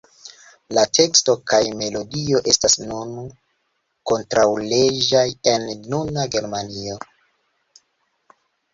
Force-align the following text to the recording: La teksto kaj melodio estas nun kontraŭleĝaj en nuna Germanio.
La 0.77 0.83
teksto 0.97 1.35
kaj 1.51 1.59
melodio 1.81 2.41
estas 2.53 2.77
nun 2.85 3.13
kontraŭleĝaj 4.13 5.29
en 5.55 5.71
nuna 5.95 6.29
Germanio. 6.39 7.01